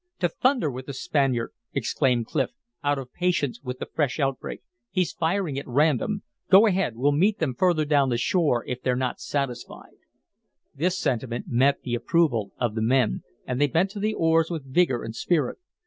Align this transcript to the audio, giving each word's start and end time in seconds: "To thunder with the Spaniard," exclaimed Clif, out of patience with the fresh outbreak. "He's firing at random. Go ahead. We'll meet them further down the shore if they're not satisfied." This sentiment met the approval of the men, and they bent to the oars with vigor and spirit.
"To 0.17 0.29
thunder 0.29 0.71
with 0.71 0.87
the 0.87 0.93
Spaniard," 0.95 1.51
exclaimed 1.73 2.25
Clif, 2.25 2.49
out 2.83 2.97
of 2.97 3.13
patience 3.13 3.61
with 3.61 3.77
the 3.77 3.85
fresh 3.85 4.19
outbreak. 4.19 4.63
"He's 4.89 5.11
firing 5.13 5.59
at 5.59 5.67
random. 5.67 6.23
Go 6.49 6.65
ahead. 6.65 6.95
We'll 6.95 7.11
meet 7.11 7.37
them 7.37 7.53
further 7.53 7.85
down 7.85 8.09
the 8.09 8.17
shore 8.17 8.65
if 8.65 8.81
they're 8.81 8.95
not 8.95 9.19
satisfied." 9.21 9.97
This 10.73 10.97
sentiment 10.97 11.45
met 11.49 11.83
the 11.83 11.93
approval 11.93 12.51
of 12.57 12.73
the 12.73 12.81
men, 12.81 13.21
and 13.45 13.61
they 13.61 13.67
bent 13.67 13.91
to 13.91 13.99
the 13.99 14.15
oars 14.15 14.49
with 14.49 14.65
vigor 14.73 15.03
and 15.03 15.15
spirit. 15.15 15.59